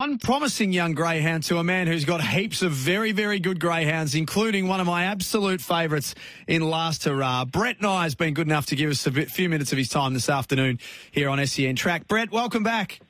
[0.00, 4.66] unpromising young greyhound to a man who's got heaps of very, very good greyhounds, including
[4.66, 6.14] one of my absolute favourites
[6.46, 7.44] in Last Hurrah.
[7.44, 9.90] Brett Nye has been good enough to give us a bit, few minutes of his
[9.90, 10.78] time this afternoon
[11.10, 12.08] here on SEN Track.
[12.08, 13.00] Brett, welcome back.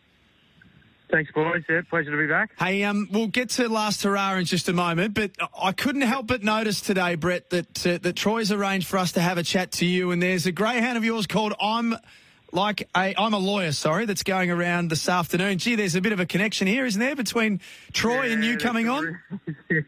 [1.13, 1.63] Thanks, boys.
[1.69, 2.51] Yeah, pleasure to be back.
[2.59, 5.31] Hey, um, we'll get to Last Hurrah in just a moment, but
[5.61, 9.21] I couldn't help but notice today, Brett, that uh, that Troy's arranged for us to
[9.21, 11.97] have a chat to you, and there's a greyhound of yours called I'm
[12.53, 15.59] like a, I'm a lawyer, sorry, that's going around this afternoon.
[15.59, 17.61] Gee, there's a bit of a connection here, isn't there, between
[17.93, 19.47] Troy yeah, and you coming sure on?
[19.71, 19.81] yeah,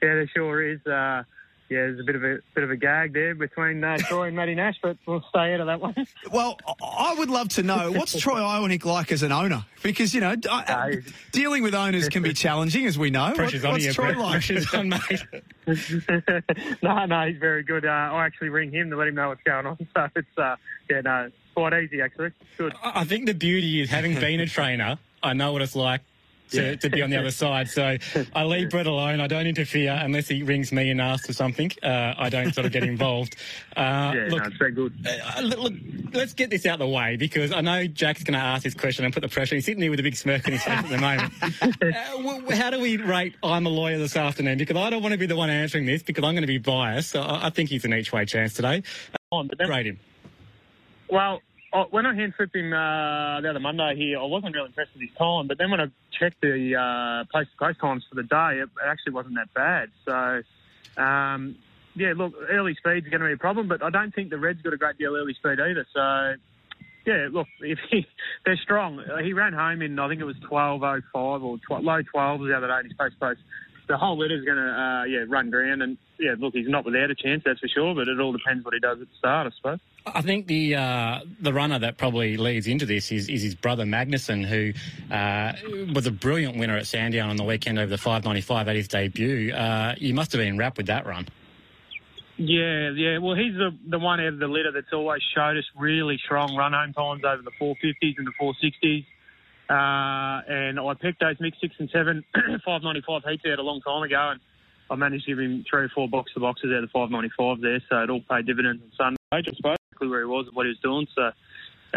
[0.00, 0.80] there sure is.
[0.86, 1.22] Uh,
[1.70, 4.36] yeah, there's a bit of a bit of a gag there between uh, Troy and
[4.36, 5.94] Matty Nash, but we'll stay out of that one.
[6.32, 10.22] Well, I would love to know what's Troy Ionic like as an owner, because you
[10.22, 11.00] know I, No.
[11.32, 13.32] dealing with owners can be challenging, as we know.
[13.34, 14.18] Pressure's What- on what's you, Troy Brett.
[14.18, 14.30] like?
[14.32, 15.24] Pressure's on, mate.
[16.82, 17.84] no, no, he's very good.
[17.84, 19.76] Uh, I actually ring him to let him know what's going on.
[19.94, 20.56] So it's uh,
[20.88, 22.30] yeah, no, it's quite easy actually.
[22.56, 22.74] Good.
[22.82, 26.02] I think the beauty is having been a trainer, I know what it's like
[26.50, 27.68] to, to be on the other side.
[27.68, 27.98] So
[28.34, 29.20] I leave Brett alone.
[29.20, 31.70] I don't interfere unless he rings me and asks for something.
[31.82, 33.36] Uh, I don't sort of get involved.
[33.76, 34.94] Uh, Yeah, look, no, very good.
[35.06, 35.72] uh, look, look,
[36.14, 38.72] let's get this out of the way because I know Jack's going to ask this
[38.72, 39.56] question and put the pressure.
[39.56, 41.32] He's sitting there with a big smirk on his face at the moment.
[42.50, 44.56] uh, how do we rate I'm a lawyer this afternoon?
[44.56, 46.56] Because I don't want to be the one answering this because I'm going to be
[46.58, 47.10] biased.
[47.10, 48.82] So I, I think he's an each way chance today.
[49.32, 49.98] On, but Rate him.
[51.10, 54.68] well, I, when I hand slipped him uh, the other Monday here, I wasn't really
[54.68, 55.48] impressed with his time.
[55.48, 55.86] But then when I
[56.18, 59.90] checked the uh, post-to-post times for the day, it, actually wasn't that bad.
[60.06, 61.56] So, um,
[61.94, 64.62] yeah, look, early speed's going to be a problem, but I don't think the Reds
[64.62, 65.86] got a great deal early speed either.
[65.92, 66.34] So,
[67.04, 68.06] yeah, look, if he,
[68.46, 69.02] they're strong.
[69.22, 72.68] He ran home in, I think it was 12.05 or tw- low 12s the other
[72.68, 73.40] day in his post-post.
[73.88, 75.82] The whole litter's going to, uh, yeah, run ground.
[75.82, 78.64] And, yeah, look, he's not without a chance, that's for sure, but it all depends
[78.64, 79.80] what he does at the start, I suppose.
[80.14, 83.84] I think the uh, the runner that probably leads into this is, is his brother
[83.84, 84.72] Magnuson, who
[85.14, 85.52] uh,
[85.94, 89.52] was a brilliant winner at Sandown on the weekend over the 595 at his debut.
[89.52, 91.26] Uh, you must have been wrapped with that run.
[92.36, 93.18] Yeah, yeah.
[93.18, 96.54] Well, he's the the one out of the litter that's always showed us really strong
[96.56, 99.04] run home times over the 450s and the 460s.
[99.68, 104.02] Uh, and I picked those mixed six and seven 595 heats out a long time
[104.02, 104.40] ago, and
[104.90, 107.60] I managed to give him three or four box to boxes out of the 595
[107.60, 109.16] there, so it all paid dividends on Sunday.
[109.30, 111.06] I suppose where he was and what he was doing.
[111.14, 111.22] So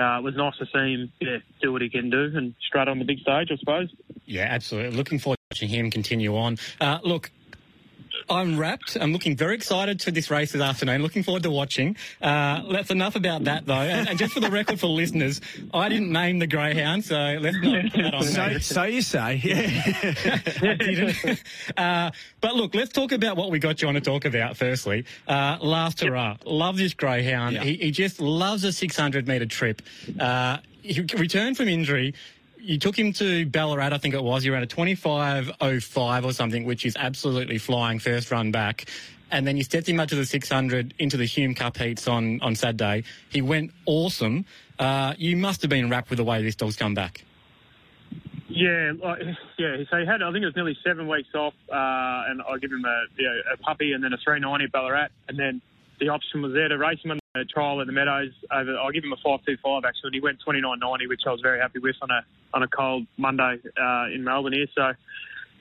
[0.02, 2.88] uh, it was nice to see him yeah, do what he can do and strut
[2.88, 3.94] on the big stage, I suppose.
[4.26, 4.96] Yeah, absolutely.
[4.96, 6.58] Looking forward to watching him continue on.
[6.80, 7.32] Uh, look,
[8.32, 8.98] I'm wrapped.
[9.00, 11.02] I'm looking very excited for this race this afternoon.
[11.02, 11.98] Looking forward to watching.
[12.22, 13.74] Uh, that's enough about that, though.
[13.74, 15.42] And, and just for the record for listeners,
[15.74, 19.36] I didn't name the greyhound, so let's not put that on So, so you say,
[19.44, 19.84] yeah.
[20.62, 21.44] I didn't.
[21.76, 25.06] Uh, but look, let's talk about what we got you on to talk about firstly.
[25.28, 26.38] Uh, last hurrah.
[26.46, 27.56] Love this greyhound.
[27.56, 27.64] Yeah.
[27.64, 29.82] He, he just loves a 600 metre trip.
[30.20, 32.14] Uh, he returned from injury.
[32.62, 34.46] You took him to Ballarat, I think it was.
[34.46, 38.86] You ran a 25.05 or something, which is absolutely flying first run back.
[39.32, 42.40] And then you stepped him up to the 600 into the Hume Cup heats on,
[42.42, 43.04] on Saturday.
[43.30, 44.46] He went awesome.
[44.78, 47.24] Uh, you must have been wrapped with the way this dog's come back.
[48.48, 49.22] Yeah, like,
[49.58, 49.78] yeah.
[49.90, 52.72] So he had, I think it was nearly seven weeks off, uh, and I give
[52.72, 55.62] him a, you know, a puppy and then a 390 at Ballarat, and then
[56.00, 58.32] the option was there to race him the trial at the Meadows.
[58.52, 61.80] Over, I'll give him a 525 actually, he went 29.90, which I was very happy
[61.80, 64.68] with on a on a cold Monday uh, in Melbourne here.
[64.76, 64.94] So.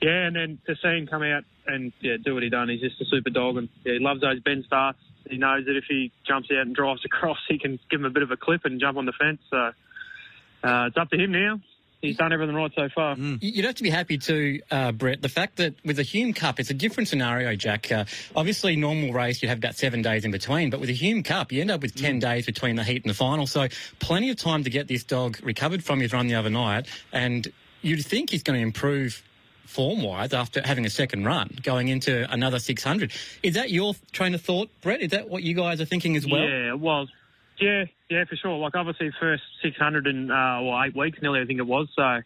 [0.01, 2.81] Yeah, and then to see him come out and yeah, do what he done, he's
[2.81, 4.97] just a super dog, and yeah, he loves those bend starts.
[5.29, 8.09] He knows that if he jumps out and drives across, he can give him a
[8.09, 9.39] bit of a clip and jump on the fence.
[9.51, 11.59] So uh, it's up to him now.
[12.01, 13.15] He's done everything right so far.
[13.15, 15.21] You- You'd have to be happy too, uh, Brett.
[15.21, 17.91] The fact that with the Hume Cup, it's a different scenario, Jack.
[17.91, 21.21] Uh, obviously, normal race, you'd have about seven days in between, but with the Hume
[21.21, 23.45] Cup, you end up with 10 days between the heat and the final.
[23.45, 23.67] So,
[23.99, 26.87] plenty of time to get this dog recovered from his run the other night.
[27.11, 27.47] And
[27.83, 29.21] you'd think he's going to improve
[29.65, 33.11] form wise after having a second run going into another 600.
[33.43, 35.01] Is that your train of thought, Brett?
[35.01, 36.41] Is that what you guys are thinking as well?
[36.41, 37.09] Yeah, it was.
[37.61, 38.57] Yeah, yeah, for sure.
[38.57, 41.87] Like obviously, first 600 in uh, well eight weeks nearly, I think it was.
[41.95, 42.21] So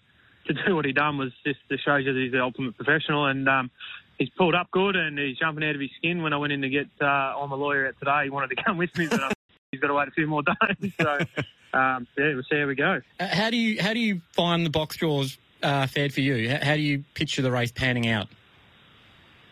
[0.48, 3.26] to do what he done was just to show you that he's the ultimate professional,
[3.26, 3.70] and um,
[4.18, 6.24] he's pulled up good, and he's jumping out of his skin.
[6.24, 7.06] When I went in to get uh,
[7.38, 9.30] on the lawyer today, he wanted to come with me, but uh,
[9.72, 10.94] he's got to wait a few more days.
[11.02, 11.20] So
[11.78, 13.02] um, yeah, we'll see how we go.
[13.20, 16.50] Uh, How do you how do you find the box draws uh, fared for you?
[16.50, 18.30] How, how do you picture the race panning out?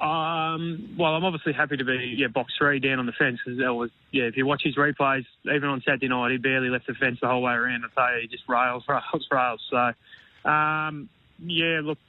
[0.03, 3.57] Um, well, I'm obviously happy to be yeah box three down on the fence because
[3.59, 4.23] that was yeah.
[4.23, 7.29] If you watch his replays, even on Saturday night, he barely left the fence the
[7.29, 7.85] whole way around.
[7.85, 9.61] I tell you, he just rails, rails, rails.
[9.69, 11.07] So um,
[11.39, 12.00] yeah, look,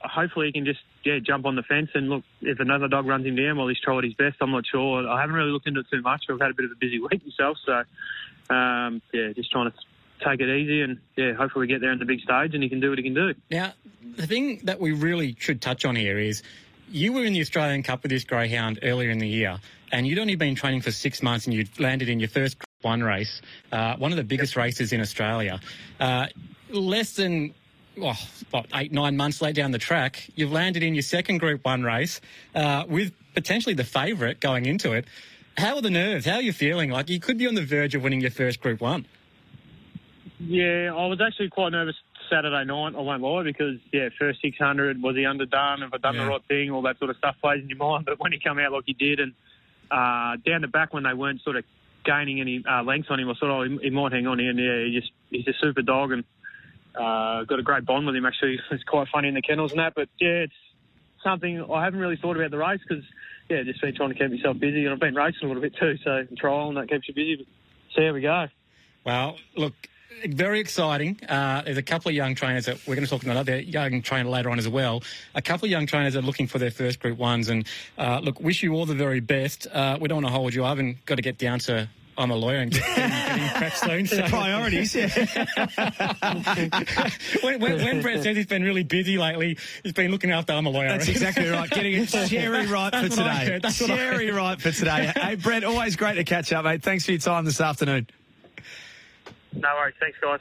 [0.00, 3.26] hopefully he can just yeah jump on the fence and look if another dog runs
[3.26, 4.36] him down, well he's tried his best.
[4.40, 5.08] I'm not sure.
[5.08, 6.26] I haven't really looked into it too much.
[6.30, 9.76] I've had a bit of a busy week myself, so um, yeah, just trying to
[10.24, 12.68] take it easy, and yeah, hopefully we get there in the big stage, and he
[12.68, 13.34] can do what he can do.
[13.50, 13.72] Now,
[14.16, 16.42] the thing that we really should touch on here is
[16.90, 19.58] you were in the Australian Cup with this greyhound earlier in the year,
[19.92, 22.68] and you'd only been training for six months, and you'd landed in your first Group
[22.82, 23.40] One race,
[23.72, 25.60] uh, one of the biggest races in Australia.
[25.98, 26.26] Uh,
[26.70, 27.54] less than
[28.00, 28.18] oh,
[28.50, 31.82] what, eight, nine months late down the track, you've landed in your second Group One
[31.82, 32.20] race
[32.54, 35.06] uh, with potentially the favourite going into it.
[35.56, 36.26] How are the nerves?
[36.26, 36.90] How are you feeling?
[36.90, 39.06] Like you could be on the verge of winning your first Group One.
[40.38, 41.96] Yeah, I was actually quite nervous
[42.30, 42.94] Saturday night.
[42.96, 45.80] I won't lie because yeah, first 600 was he underdone?
[45.82, 46.24] Have I done Yeah.
[46.24, 46.70] the right thing?
[46.70, 48.04] All that sort of stuff plays in your mind.
[48.06, 49.32] But when he come out like he did, and
[49.90, 51.64] uh, down the back when they weren't sort of
[52.04, 54.50] gaining any uh, lengths on him, I thought, oh, he, he might hang on here.
[54.50, 56.24] And yeah, he just he's a super dog and
[56.94, 58.24] uh, got a great bond with him.
[58.24, 59.94] Actually, it's quite funny in the kennels and that.
[59.94, 60.52] But yeah, it's
[61.24, 63.04] something I haven't really thought about the race because
[63.48, 65.74] yeah, just been trying to keep myself busy, and I've been racing a little bit
[65.76, 65.96] too.
[66.04, 67.36] So trial and that keeps you busy.
[67.36, 67.46] But
[67.94, 68.46] so how we go.
[69.04, 69.74] Well, look,
[70.28, 71.18] very exciting.
[71.28, 74.02] Uh, there's a couple of young trainers that we're going to talk to another young
[74.02, 75.02] trainer later on as well.
[75.34, 77.66] A couple of young trainers are looking for their first Group Ones, and
[77.98, 79.66] uh, look, wish you all the very best.
[79.72, 81.88] Uh, we don't want to hold you up, and got to get down to.
[82.18, 84.06] I'm a lawyer and getting, getting prepped soon.
[84.06, 84.22] So.
[84.28, 85.08] Priorities, yeah.
[87.42, 90.66] when, when, when Brett says he's been really busy lately, he's been looking after I'm
[90.66, 90.88] a lawyer.
[90.88, 91.70] That's exactly right.
[91.70, 93.60] Getting it cherry right for I today.
[93.70, 95.10] Cherry right for today.
[95.16, 96.82] Hey, Brett, always great to catch up, mate.
[96.82, 98.06] Thanks for your time this afternoon.
[99.54, 99.94] No worries.
[100.00, 100.28] Thanks, guys.